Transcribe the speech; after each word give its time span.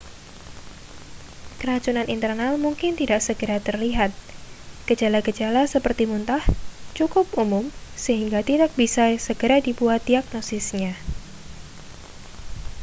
keracunan 1.61 2.07
internal 2.15 2.53
mungkin 2.65 2.91
tidak 3.01 3.21
segera 3.27 3.57
terlihat 3.67 4.09
gejala-gejala 4.89 5.63
seperti 5.73 6.03
muntah 6.11 6.41
cukup 6.97 7.25
umum 7.43 7.65
sehingga 8.05 8.39
tidak 8.49 8.71
bisa 8.79 9.05
segera 9.27 9.57
dibuat 9.67 10.01
diagnosisnya 10.09 10.93